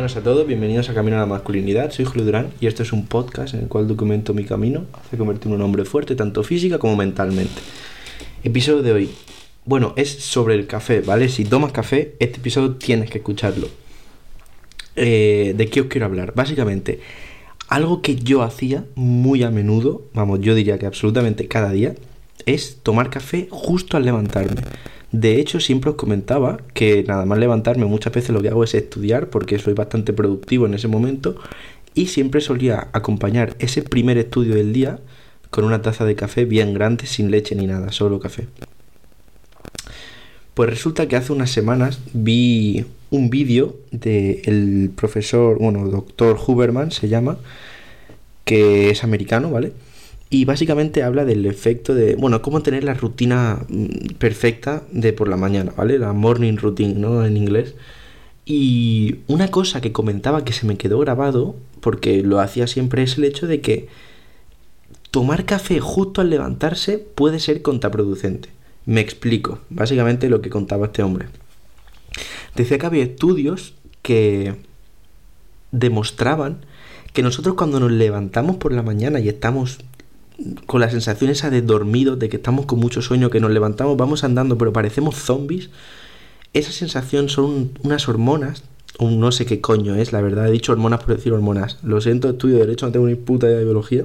[0.00, 1.90] Buenas a todos, bienvenidos a Camino a la Masculinidad.
[1.90, 5.18] Soy Julio Durán y este es un podcast en el cual documento mi camino hacia
[5.18, 7.60] convertirme en un hombre fuerte, tanto física como mentalmente.
[8.42, 9.10] Episodio de hoy.
[9.66, 11.28] Bueno, es sobre el café, ¿vale?
[11.28, 13.68] Si tomas café, este episodio tienes que escucharlo.
[14.96, 16.32] Eh, ¿De qué os quiero hablar?
[16.34, 17.00] Básicamente,
[17.68, 21.94] algo que yo hacía muy a menudo, vamos, yo diría que absolutamente cada día,
[22.46, 24.62] es tomar café justo al levantarme.
[25.12, 28.74] De hecho, siempre os comentaba que nada más levantarme muchas veces lo que hago es
[28.74, 31.36] estudiar porque soy bastante productivo en ese momento
[31.94, 35.00] y siempre solía acompañar ese primer estudio del día
[35.50, 38.46] con una taza de café bien grande, sin leche ni nada, solo café.
[40.54, 47.08] Pues resulta que hace unas semanas vi un vídeo del profesor, bueno, doctor Huberman se
[47.08, 47.38] llama,
[48.44, 49.72] que es americano, ¿vale?
[50.32, 55.28] Y básicamente habla del efecto de, bueno, cómo tener la rutina mm, perfecta de por
[55.28, 55.98] la mañana, ¿vale?
[55.98, 57.26] La morning routine, ¿no?
[57.26, 57.74] En inglés.
[58.46, 63.18] Y una cosa que comentaba que se me quedó grabado, porque lo hacía siempre, es
[63.18, 63.88] el hecho de que
[65.10, 68.48] tomar café justo al levantarse puede ser contraproducente.
[68.86, 71.26] Me explico, básicamente lo que contaba este hombre.
[72.54, 74.54] Decía que había estudios que
[75.72, 76.64] demostraban
[77.12, 79.78] que nosotros cuando nos levantamos por la mañana y estamos
[80.66, 83.96] con la sensación esa de dormido, de que estamos con mucho sueño, que nos levantamos,
[83.96, 85.70] vamos andando, pero parecemos zombies,
[86.52, 88.64] esa sensación son unas hormonas,
[88.98, 91.78] un no sé qué coño es, la verdad, he dicho hormonas por decir hormonas.
[91.82, 94.04] Lo siento, estudio de derecho, no tengo ni puta idea de biología.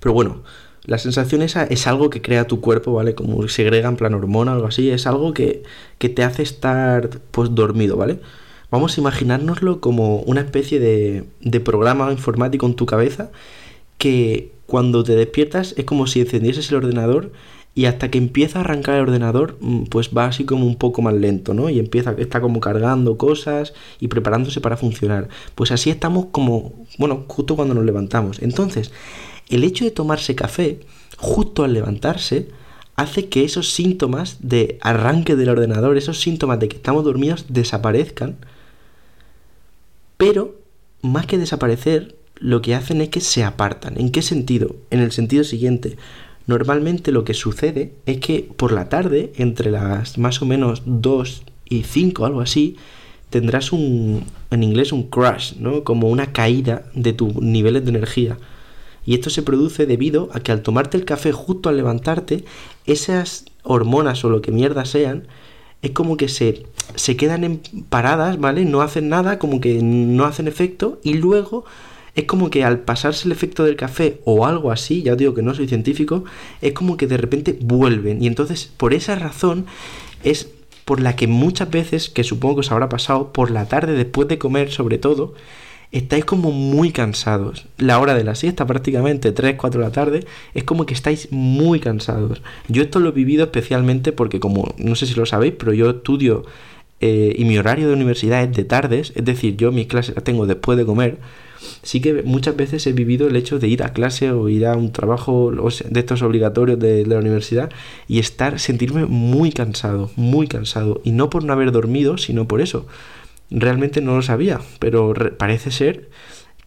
[0.00, 0.42] Pero bueno,
[0.84, 3.14] la sensación esa es algo que crea tu cuerpo, ¿vale?
[3.14, 5.62] Como segrega en plan hormona o algo así, es algo que,
[5.98, 8.20] que te hace estar pues dormido, ¿vale?
[8.70, 13.30] Vamos a imaginárnoslo como una especie de, de programa informático en tu cabeza
[14.04, 17.32] que cuando te despiertas es como si encendieses el ordenador
[17.74, 21.00] y hasta que empieza a arrancar el ordenador, mm, pues va así como un poco
[21.00, 21.70] más lento, ¿no?
[21.70, 25.30] Y empieza, está como cargando cosas y preparándose para funcionar.
[25.54, 28.42] Pues así estamos como, bueno, justo cuando nos levantamos.
[28.42, 28.92] Entonces,
[29.48, 30.80] el hecho de tomarse café
[31.16, 32.48] justo al levantarse
[32.96, 38.36] hace que esos síntomas de arranque del ordenador, esos síntomas de que estamos dormidos, desaparezcan.
[40.18, 40.56] Pero,
[41.00, 43.98] más que desaparecer, lo que hacen es que se apartan.
[43.98, 44.76] ¿En qué sentido?
[44.90, 45.96] En el sentido siguiente.
[46.46, 51.42] Normalmente lo que sucede es que por la tarde, entre las más o menos 2
[51.68, 52.76] y 5, algo así,
[53.30, 55.84] tendrás un, en inglés, un crash, ¿no?
[55.84, 58.38] Como una caída de tus niveles de energía.
[59.06, 62.44] Y esto se produce debido a que al tomarte el café justo al levantarte,
[62.86, 65.26] esas hormonas o lo que mierda sean,
[65.82, 68.64] es como que se, se quedan en paradas, ¿vale?
[68.64, 71.64] No hacen nada, como que no hacen efecto, y luego
[72.14, 75.34] es como que al pasarse el efecto del café o algo así, ya os digo
[75.34, 76.24] que no soy científico,
[76.60, 78.22] es como que de repente vuelven.
[78.22, 79.66] Y entonces, por esa razón,
[80.22, 80.48] es
[80.84, 84.28] por la que muchas veces, que supongo que os habrá pasado, por la tarde, después
[84.28, 85.34] de comer sobre todo,
[85.90, 87.66] estáis como muy cansados.
[87.78, 91.32] La hora de la siesta prácticamente, 3, 4 de la tarde, es como que estáis
[91.32, 92.42] muy cansados.
[92.68, 95.90] Yo esto lo he vivido especialmente porque como, no sé si lo sabéis, pero yo
[95.90, 96.44] estudio
[97.00, 100.24] eh, y mi horario de universidad es de tardes, es decir, yo mis clases las
[100.24, 101.18] tengo después de comer
[101.82, 104.76] sí que muchas veces he vivido el hecho de ir a clase o ir a
[104.76, 107.70] un trabajo de estos obligatorios de, la universidad
[108.08, 111.00] y estar, sentirme muy cansado, muy cansado.
[111.04, 112.86] Y no por no haber dormido, sino por eso.
[113.50, 116.08] Realmente no lo sabía, pero parece ser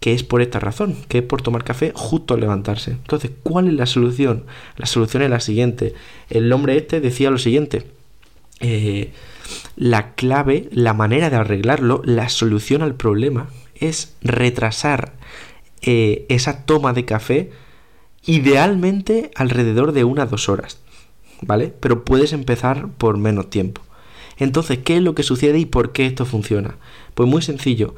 [0.00, 2.92] que es por esta razón, que es por tomar café justo al levantarse.
[2.92, 4.44] Entonces, ¿cuál es la solución?
[4.76, 5.94] La solución es la siguiente.
[6.28, 7.84] El hombre este decía lo siguiente.
[8.60, 9.12] Eh,
[9.76, 13.48] la clave, la manera de arreglarlo, la solución al problema
[13.80, 15.14] es retrasar
[15.82, 17.50] eh, esa toma de café
[18.24, 20.80] idealmente alrededor de una o dos horas,
[21.42, 21.72] ¿vale?
[21.80, 23.82] Pero puedes empezar por menos tiempo.
[24.38, 26.76] Entonces, ¿qué es lo que sucede y por qué esto funciona?
[27.14, 27.94] Pues muy sencillo.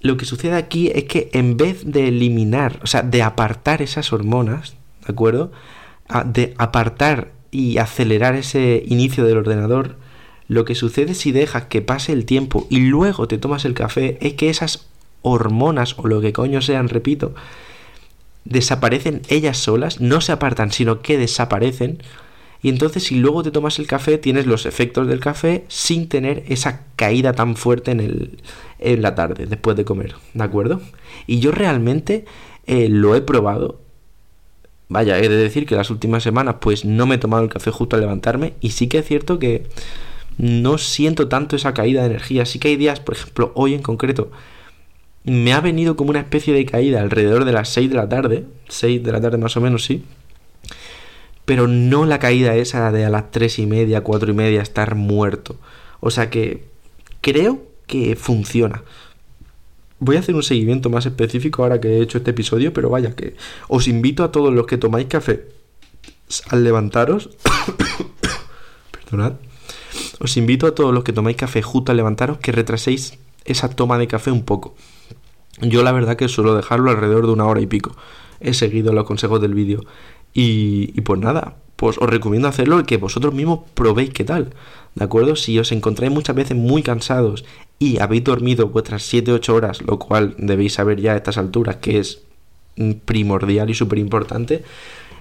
[0.00, 4.12] Lo que sucede aquí es que en vez de eliminar, o sea, de apartar esas
[4.12, 4.74] hormonas,
[5.06, 5.52] ¿de acuerdo?
[6.26, 9.96] De apartar y acelerar ese inicio del ordenador,
[10.46, 14.18] lo que sucede si dejas que pase el tiempo y luego te tomas el café
[14.20, 14.86] es que esas
[15.22, 17.34] hormonas o lo que coño sean, repito,
[18.44, 22.02] desaparecen ellas solas, no se apartan, sino que desaparecen.
[22.62, 26.44] Y entonces si luego te tomas el café, tienes los efectos del café sin tener
[26.48, 28.38] esa caída tan fuerte en, el,
[28.78, 30.80] en la tarde, después de comer, ¿de acuerdo?
[31.26, 32.24] Y yo realmente
[32.66, 33.80] eh, lo he probado.
[34.88, 37.70] Vaya, he de decir que las últimas semanas pues no me he tomado el café
[37.70, 39.64] justo al levantarme y sí que es cierto que
[40.38, 42.46] no siento tanto esa caída de energía.
[42.46, 44.30] Sí que hay días, por ejemplo, hoy en concreto,
[45.24, 48.46] me ha venido como una especie de caída alrededor de las 6 de la tarde,
[48.68, 50.04] 6 de la tarde más o menos, sí.
[51.44, 54.94] Pero no la caída esa de a las 3 y media, 4 y media estar
[54.94, 55.56] muerto.
[56.00, 56.64] O sea que
[57.20, 58.82] creo que funciona.
[59.98, 63.16] voy a hacer un seguimiento más específico ahora que he hecho este episodio, pero vaya
[63.16, 63.34] que
[63.68, 65.48] os invito a todos los que tomáis café
[66.50, 67.30] al levantaros,
[68.92, 69.34] perdonad,
[70.20, 73.98] os invito a todos los que tomáis café justo al levantaros que retraséis esa toma
[73.98, 74.76] de café un poco.
[75.60, 77.96] Yo la verdad que suelo dejarlo alrededor de una hora y pico.
[78.40, 79.84] He seguido los consejos del vídeo.
[80.34, 84.54] Y, y pues nada, pues os recomiendo hacerlo y que vosotros mismos probéis qué tal.
[84.94, 85.36] ¿De acuerdo?
[85.36, 87.44] Si os encontráis muchas veces muy cansados
[87.78, 91.98] y habéis dormido vuestras 7-8 horas, lo cual debéis saber ya a estas alturas que
[91.98, 92.22] es
[93.04, 94.64] primordial y súper importante,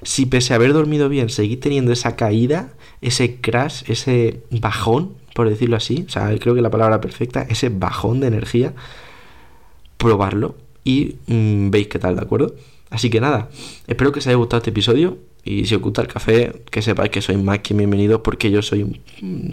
[0.02, 5.50] si pese a haber dormido bien seguís teniendo esa caída, ese crash, ese bajón, por
[5.50, 8.74] decirlo así, o sea, creo que la palabra perfecta, ese bajón de energía,
[9.98, 12.56] probarlo y mm, veis qué tal, ¿de acuerdo?
[12.90, 13.50] Así que nada,
[13.88, 15.18] espero que os haya gustado este episodio.
[15.44, 18.62] Y si os gusta el café, que sepáis que sois más que bienvenidos porque yo
[18.62, 19.00] soy,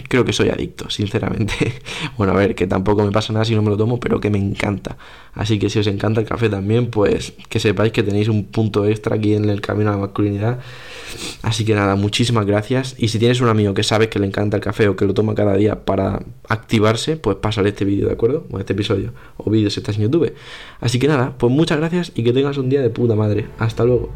[0.08, 1.54] creo que soy adicto, sinceramente.
[2.18, 4.28] bueno, a ver, que tampoco me pasa nada si no me lo tomo, pero que
[4.28, 4.96] me encanta.
[5.34, 8.86] Así que si os encanta el café también, pues que sepáis que tenéis un punto
[8.86, 10.58] extra aquí en el camino a la masculinidad.
[11.42, 12.96] Así que nada, muchísimas gracias.
[12.98, 15.14] Y si tienes un amigo que sabes que le encanta el café o que lo
[15.14, 18.46] toma cada día para activarse, pues pásale este vídeo, ¿de acuerdo?
[18.50, 20.34] O este episodio, o vídeo si estás en YouTube.
[20.80, 23.46] Así que nada, pues muchas gracias y que tengas un día de puta madre.
[23.58, 24.10] Hasta luego.